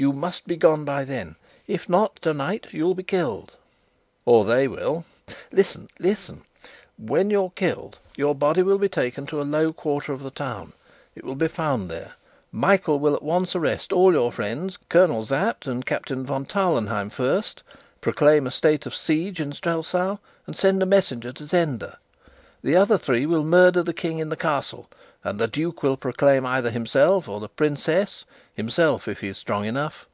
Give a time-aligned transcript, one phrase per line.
[0.00, 1.34] You must be gone by then.
[1.66, 3.56] If not, tonight you'll be killed"
[4.26, 5.04] "Or they will."
[5.50, 6.42] "Listen, listen!
[6.96, 10.72] When you're killed, your body will be taken to a low quarter of the town.
[11.16, 12.12] It will be found there.
[12.52, 17.64] Michael will at once arrest all your friends Colonel Sapt and Captain von Tarlenheim first
[18.00, 21.98] proclaim a state of siege in Strelsau, and send a messenger to Zenda.
[22.62, 24.88] The other three will murder the King in the Castle,
[25.22, 28.24] and the duke will proclaim either himself or the princess
[28.54, 30.06] himself, if he is strong enough.